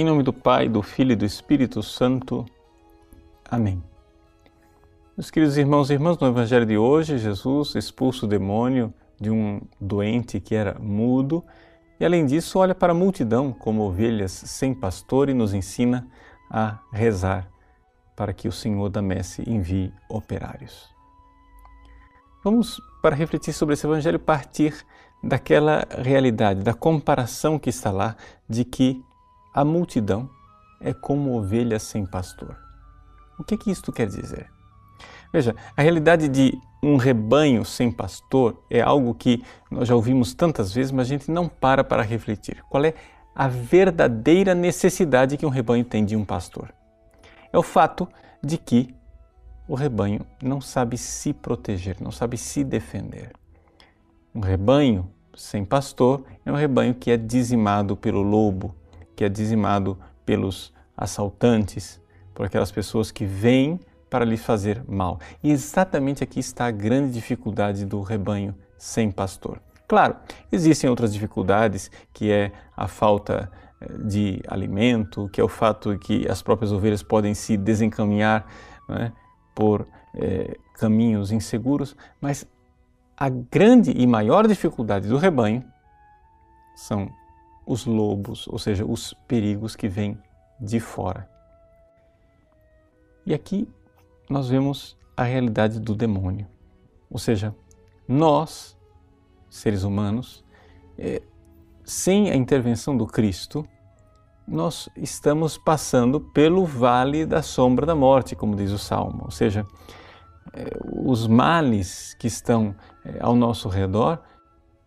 Em 0.00 0.04
nome 0.04 0.22
do 0.22 0.32
Pai, 0.32 0.66
do 0.66 0.80
Filho 0.80 1.12
e 1.12 1.14
do 1.14 1.26
Espírito 1.26 1.82
Santo. 1.82 2.46
Amém. 3.50 3.84
Meus 5.14 5.30
queridos 5.30 5.58
irmãos 5.58 5.90
e 5.90 5.92
irmãs, 5.92 6.16
no 6.16 6.26
Evangelho 6.26 6.64
de 6.64 6.78
hoje, 6.78 7.18
Jesus 7.18 7.74
expulsa 7.74 8.24
o 8.24 8.28
demônio 8.28 8.94
de 9.20 9.30
um 9.30 9.60
doente 9.78 10.40
que 10.40 10.54
era 10.54 10.78
mudo 10.78 11.44
e, 12.00 12.04
além 12.06 12.24
disso, 12.24 12.58
olha 12.58 12.74
para 12.74 12.92
a 12.92 12.96
multidão 12.96 13.52
como 13.52 13.82
ovelhas 13.82 14.32
sem 14.32 14.72
pastor 14.72 15.28
e 15.28 15.34
nos 15.34 15.52
ensina 15.52 16.08
a 16.50 16.78
rezar 16.90 17.46
para 18.16 18.32
que 18.32 18.48
o 18.48 18.52
Senhor 18.52 18.88
da 18.88 19.02
Messe 19.02 19.44
envie 19.46 19.92
operários. 20.08 20.88
Vamos, 22.42 22.80
para 23.02 23.14
refletir 23.14 23.52
sobre 23.52 23.74
esse 23.74 23.86
Evangelho, 23.86 24.18
partir 24.18 24.74
daquela 25.22 25.86
realidade, 25.90 26.62
da 26.62 26.72
comparação 26.72 27.58
que 27.58 27.68
está 27.68 27.90
lá 27.90 28.16
de 28.48 28.64
que 28.64 29.04
a 29.52 29.64
multidão 29.64 30.28
é 30.80 30.92
como 30.92 31.36
ovelhas 31.36 31.82
sem 31.82 32.06
pastor. 32.06 32.56
O 33.38 33.44
que, 33.44 33.56
que 33.56 33.70
isto 33.70 33.92
quer 33.92 34.06
dizer? 34.06 34.50
Veja, 35.32 35.54
a 35.76 35.82
realidade 35.82 36.28
de 36.28 36.58
um 36.82 36.96
rebanho 36.96 37.64
sem 37.64 37.90
pastor 37.90 38.62
é 38.70 38.80
algo 38.80 39.14
que 39.14 39.42
nós 39.70 39.86
já 39.86 39.94
ouvimos 39.94 40.34
tantas 40.34 40.72
vezes, 40.72 40.90
mas 40.90 41.06
a 41.06 41.08
gente 41.08 41.30
não 41.30 41.48
para 41.48 41.84
para 41.84 42.02
refletir. 42.02 42.64
Qual 42.68 42.84
é 42.84 42.94
a 43.34 43.46
verdadeira 43.46 44.54
necessidade 44.54 45.36
que 45.36 45.46
um 45.46 45.50
rebanho 45.50 45.84
tem 45.84 46.04
de 46.04 46.16
um 46.16 46.24
pastor? 46.24 46.72
É 47.52 47.58
o 47.58 47.62
fato 47.62 48.08
de 48.42 48.58
que 48.58 48.94
o 49.68 49.74
rebanho 49.74 50.26
não 50.42 50.60
sabe 50.60 50.98
se 50.98 51.32
proteger, 51.32 51.96
não 52.00 52.10
sabe 52.10 52.36
se 52.36 52.64
defender. 52.64 53.32
Um 54.34 54.40
rebanho 54.40 55.08
sem 55.34 55.64
pastor 55.64 56.24
é 56.44 56.50
um 56.50 56.56
rebanho 56.56 56.94
que 56.94 57.10
é 57.10 57.16
dizimado 57.16 57.96
pelo 57.96 58.22
lobo, 58.22 58.74
que 59.20 59.24
é 59.26 59.28
dizimado 59.28 59.98
pelos 60.24 60.72
assaltantes, 60.96 62.00
por 62.32 62.46
aquelas 62.46 62.72
pessoas 62.72 63.10
que 63.10 63.26
vêm 63.26 63.78
para 64.08 64.24
lhe 64.24 64.38
fazer 64.38 64.82
mal. 64.88 65.20
E 65.42 65.50
exatamente 65.50 66.24
aqui 66.24 66.40
está 66.40 66.64
a 66.64 66.70
grande 66.70 67.12
dificuldade 67.12 67.84
do 67.84 68.00
rebanho 68.00 68.54
sem 68.78 69.10
pastor. 69.10 69.60
Claro, 69.86 70.16
existem 70.50 70.88
outras 70.88 71.12
dificuldades, 71.12 71.90
que 72.14 72.32
é 72.32 72.50
a 72.74 72.88
falta 72.88 73.52
eh, 73.78 73.92
de 74.04 74.40
alimento, 74.48 75.28
que 75.30 75.38
é 75.38 75.44
o 75.44 75.48
fato 75.48 75.98
que 75.98 76.26
as 76.26 76.40
próprias 76.40 76.72
ovelhas 76.72 77.02
podem 77.02 77.34
se 77.34 77.58
desencaminhar 77.58 78.46
né, 78.88 79.12
por 79.54 79.86
é, 80.14 80.56
caminhos 80.78 81.30
inseguros, 81.30 81.94
mas 82.22 82.48
a 83.14 83.28
grande 83.28 83.90
e 83.90 84.06
maior 84.06 84.46
dificuldade 84.46 85.06
do 85.06 85.18
rebanho 85.18 85.62
são 86.74 87.19
os 87.70 87.86
lobos, 87.86 88.48
ou 88.48 88.58
seja, 88.58 88.84
os 88.84 89.14
perigos 89.28 89.76
que 89.76 89.86
vêm 89.86 90.18
de 90.60 90.80
fora. 90.80 91.30
E 93.24 93.32
aqui 93.32 93.68
nós 94.28 94.48
vemos 94.48 94.98
a 95.16 95.22
realidade 95.22 95.78
do 95.78 95.94
demônio, 95.94 96.48
ou 97.08 97.16
seja, 97.16 97.54
nós, 98.08 98.76
seres 99.48 99.84
humanos, 99.84 100.44
é, 100.98 101.22
sem 101.84 102.28
a 102.28 102.34
intervenção 102.34 102.96
do 102.96 103.06
Cristo, 103.06 103.64
nós 104.48 104.88
estamos 104.96 105.56
passando 105.56 106.20
pelo 106.20 106.64
vale 106.64 107.24
da 107.24 107.40
sombra 107.40 107.86
da 107.86 107.94
morte, 107.94 108.34
como 108.34 108.56
diz 108.56 108.72
o 108.72 108.78
Salmo, 108.78 109.26
ou 109.26 109.30
seja, 109.30 109.64
é, 110.52 110.76
os 111.04 111.28
males 111.28 112.14
que 112.14 112.26
estão 112.26 112.74
é, 113.04 113.18
ao 113.20 113.36
nosso 113.36 113.68
redor 113.68 114.20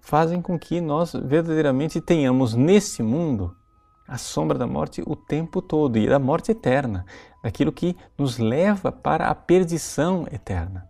fazem 0.00 0.40
com 0.40 0.58
que 0.58 0.80
nós 0.80 1.12
verdadeiramente 1.12 2.00
tenhamos 2.00 2.54
nesse 2.54 3.02
mundo 3.02 3.54
a 4.08 4.18
sombra 4.18 4.58
da 4.58 4.66
morte 4.66 5.02
o 5.06 5.14
tempo 5.14 5.62
todo 5.62 5.96
e 5.96 6.08
da 6.08 6.18
morte 6.18 6.50
eterna, 6.50 7.06
daquilo 7.42 7.70
que 7.70 7.96
nos 8.18 8.38
leva 8.38 8.90
para 8.90 9.28
a 9.28 9.34
perdição 9.34 10.26
eterna. 10.32 10.88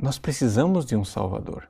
Nós 0.00 0.18
precisamos 0.18 0.86
de 0.86 0.96
um 0.96 1.04
Salvador. 1.04 1.68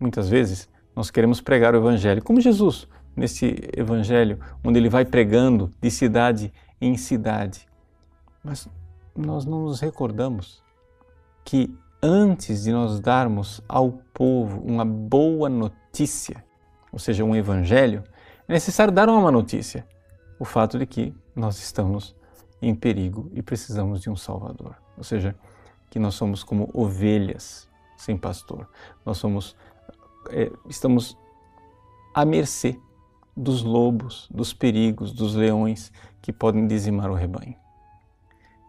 Muitas 0.00 0.28
vezes 0.28 0.68
nós 0.94 1.08
queremos 1.08 1.40
pregar 1.40 1.72
o 1.74 1.78
Evangelho, 1.78 2.22
como 2.22 2.40
Jesus, 2.40 2.88
nesse 3.14 3.56
Evangelho, 3.76 4.40
onde 4.64 4.78
ele 4.80 4.88
vai 4.88 5.04
pregando 5.04 5.72
de 5.80 5.90
cidade 5.90 6.52
em 6.80 6.96
cidade. 6.96 7.68
Mas 8.42 8.68
nós 9.16 9.44
não 9.44 9.62
nos 9.62 9.80
recordamos 9.80 10.64
que 11.44 11.72
antes 12.02 12.64
de 12.64 12.72
nós 12.72 13.00
darmos 13.00 13.62
ao 13.68 13.92
povo 14.14 14.60
uma 14.60 14.84
boa 14.84 15.48
notícia, 15.48 16.44
ou 16.92 16.98
seja, 16.98 17.24
um 17.24 17.34
evangelho, 17.34 18.02
é 18.46 18.52
necessário 18.52 18.92
dar 18.92 19.08
uma 19.08 19.20
má 19.20 19.30
notícia: 19.30 19.86
o 20.38 20.44
fato 20.44 20.78
de 20.78 20.86
que 20.86 21.14
nós 21.34 21.58
estamos 21.58 22.14
em 22.60 22.74
perigo 22.74 23.30
e 23.32 23.42
precisamos 23.42 24.00
de 24.00 24.10
um 24.10 24.16
Salvador. 24.16 24.76
Ou 24.96 25.04
seja, 25.04 25.36
que 25.90 25.98
nós 25.98 26.14
somos 26.14 26.42
como 26.42 26.68
ovelhas 26.72 27.68
sem 27.96 28.16
pastor. 28.16 28.68
Nós 29.04 29.18
somos, 29.18 29.56
é, 30.30 30.50
estamos 30.68 31.16
à 32.14 32.24
mercê 32.24 32.78
dos 33.36 33.62
lobos, 33.62 34.28
dos 34.30 34.52
perigos, 34.52 35.12
dos 35.12 35.34
leões 35.34 35.92
que 36.20 36.32
podem 36.32 36.66
dizimar 36.66 37.10
o 37.10 37.14
rebanho. 37.14 37.54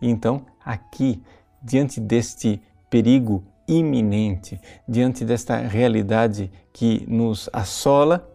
E 0.01 0.07
então, 0.09 0.45
aqui, 0.63 1.21
diante 1.61 1.99
deste 1.99 2.61
perigo 2.89 3.43
iminente, 3.67 4.59
diante 4.87 5.23
desta 5.23 5.57
realidade 5.57 6.51
que 6.73 7.05
nos 7.07 7.49
assola, 7.53 8.27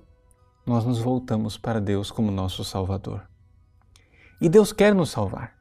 nós 0.65 0.85
nos 0.85 0.99
voltamos 1.01 1.59
para 1.59 1.81
Deus 1.81 2.11
como 2.11 2.31
nosso 2.31 2.65
Salvador. 2.65 3.29
E 4.41 4.49
Deus 4.49 4.73
quer 4.73 4.95
nos 4.95 5.11
salvar, 5.11 5.55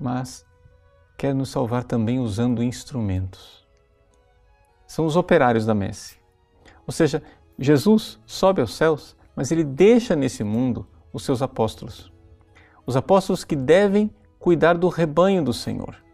mas 0.00 0.44
quer 1.18 1.34
nos 1.34 1.50
salvar 1.50 1.84
também 1.84 2.18
usando 2.18 2.62
instrumentos. 2.62 3.66
São 4.86 5.04
os 5.04 5.16
operários 5.16 5.66
da 5.66 5.74
messe. 5.74 6.16
Ou 6.86 6.92
seja, 6.92 7.22
Jesus 7.58 8.18
sobe 8.24 8.60
aos 8.60 8.74
céus, 8.74 9.16
mas 9.34 9.50
ele 9.50 9.64
deixa 9.64 10.14
nesse 10.14 10.44
mundo 10.44 10.86
os 11.12 11.24
seus 11.24 11.42
apóstolos. 11.42 12.12
Os 12.86 12.96
apóstolos 12.96 13.44
que 13.44 13.56
devem 13.56 14.10
cuidar 14.38 14.78
do 14.78 14.88
rebanho 14.88 15.44
do 15.44 15.52
Senhor. 15.52 16.05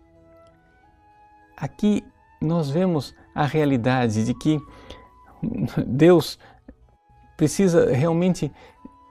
Aqui 1.62 2.04
nós 2.40 2.68
vemos 2.68 3.14
a 3.32 3.44
realidade 3.44 4.24
de 4.24 4.34
que 4.34 4.60
Deus 5.86 6.36
precisa 7.36 7.92
realmente 7.92 8.50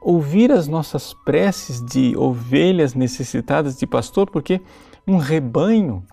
ouvir 0.01 0.51
as 0.51 0.67
nossas 0.67 1.13
preces 1.13 1.81
de 1.81 2.13
ovelhas 2.17 2.93
necessitadas 2.93 3.77
de 3.77 3.87
pastor, 3.87 4.29
porque 4.29 4.59
um 5.07 5.15
rebanho 5.15 6.05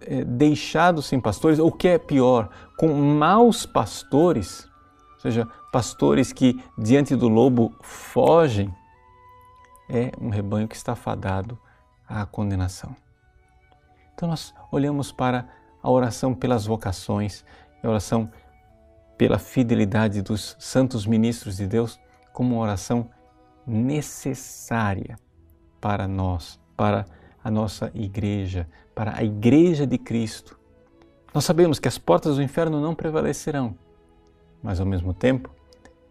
é, 0.00 0.24
deixado 0.24 1.00
sem 1.02 1.20
pastores, 1.20 1.60
ou 1.60 1.70
que 1.70 1.86
é 1.86 1.98
pior, 1.98 2.50
com 2.76 2.92
maus 2.92 3.64
pastores, 3.64 4.68
ou 5.14 5.20
seja, 5.20 5.46
pastores 5.70 6.32
que 6.32 6.60
diante 6.76 7.14
do 7.14 7.28
lobo 7.28 7.72
fogem, 7.80 8.74
é 9.88 10.10
um 10.20 10.30
rebanho 10.30 10.66
que 10.66 10.74
está 10.74 10.96
fadado 10.96 11.56
à 12.08 12.26
condenação. 12.26 12.96
Então 14.16 14.28
nós 14.28 14.52
olhamos 14.72 15.12
para 15.12 15.59
a 15.82 15.90
oração 15.90 16.34
pelas 16.34 16.66
vocações, 16.66 17.44
a 17.82 17.88
oração 17.88 18.30
pela 19.16 19.38
fidelidade 19.38 20.22
dos 20.22 20.56
santos 20.58 21.06
ministros 21.06 21.56
de 21.56 21.66
Deus 21.66 22.00
como 22.32 22.54
uma 22.54 22.62
oração 22.62 23.10
necessária 23.66 25.18
para 25.80 26.08
nós, 26.08 26.58
para 26.76 27.06
a 27.42 27.50
nossa 27.50 27.90
igreja, 27.94 28.68
para 28.94 29.16
a 29.16 29.22
igreja 29.22 29.86
de 29.86 29.98
Cristo. 29.98 30.58
Nós 31.32 31.44
sabemos 31.44 31.78
que 31.78 31.88
as 31.88 31.98
portas 31.98 32.36
do 32.36 32.42
inferno 32.42 32.80
não 32.80 32.94
prevalecerão, 32.94 33.76
mas 34.62 34.80
ao 34.80 34.86
mesmo 34.86 35.14
tempo, 35.14 35.50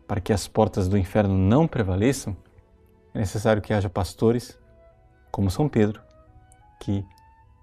para 0.08 0.22
que 0.22 0.34
as 0.34 0.48
portas 0.48 0.88
do 0.88 0.98
inferno 0.98 1.36
não 1.36 1.68
prevaleçam, 1.68 2.36
é 3.14 3.20
necessário 3.20 3.62
que 3.62 3.74
haja 3.74 3.90
pastores 3.90 4.58
como 5.32 5.52
São 5.52 5.68
Pedro, 5.68 6.02
que 6.80 7.06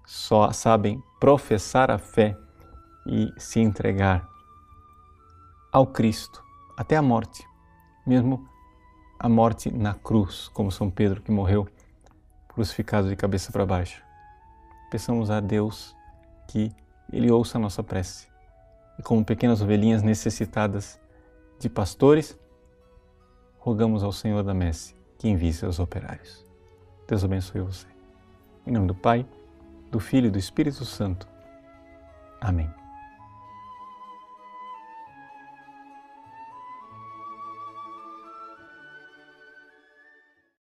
só 0.05 0.51
sabem 0.51 1.03
professar 1.19 1.89
a 1.89 1.97
fé 1.97 2.37
e 3.05 3.33
se 3.37 3.59
entregar 3.59 4.27
ao 5.71 5.87
Cristo 5.87 6.43
até 6.77 6.95
a 6.95 7.01
morte, 7.01 7.45
mesmo 8.05 8.47
a 9.19 9.27
morte 9.27 9.71
na 9.71 9.93
cruz, 9.93 10.47
como 10.49 10.71
São 10.71 10.89
Pedro 10.89 11.21
que 11.21 11.31
morreu 11.31 11.67
crucificado 12.47 13.09
de 13.09 13.15
cabeça 13.15 13.51
para 13.51 13.65
baixo. 13.65 14.03
Peçamos 14.89 15.29
a 15.29 15.39
Deus 15.39 15.95
que 16.47 16.71
Ele 17.11 17.31
ouça 17.31 17.57
a 17.57 17.61
nossa 17.61 17.83
prece 17.83 18.27
e, 18.97 19.03
como 19.03 19.23
pequenas 19.23 19.61
ovelhinhas 19.61 20.01
necessitadas 20.01 20.99
de 21.59 21.69
pastores, 21.69 22.37
rogamos 23.59 24.03
ao 24.03 24.11
Senhor 24.11 24.43
da 24.43 24.53
Messe 24.53 24.95
que 25.17 25.27
envie 25.27 25.53
seus 25.53 25.79
operários. 25.79 26.45
Deus 27.07 27.23
abençoe 27.23 27.61
você. 27.61 27.87
Em 28.65 28.71
nome 28.71 28.87
do 28.87 28.95
Pai, 28.95 29.25
do 29.91 29.99
Filho 29.99 30.27
e 30.27 30.31
do 30.31 30.39
Espírito 30.39 30.85
Santo. 30.85 31.27
Amém. 32.41 32.69